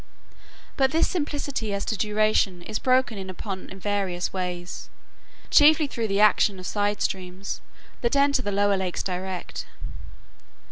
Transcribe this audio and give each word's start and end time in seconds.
But 0.77 0.89
this 0.91 1.07
simplicity 1.07 1.75
as 1.75 1.85
to 1.85 1.95
duration 1.95 2.63
is 2.63 2.79
broken 2.79 3.19
in 3.19 3.29
upon 3.29 3.69
in 3.69 3.79
various 3.79 4.33
ways, 4.33 4.89
chiefly 5.51 5.85
through 5.85 6.07
the 6.07 6.19
action 6.19 6.57
of 6.57 6.65
side 6.65 7.03
streams 7.03 7.61
that 8.01 8.15
enter 8.15 8.41
the 8.41 8.51
lower 8.51 8.77
lakes 8.77 9.03
direct. 9.03 9.67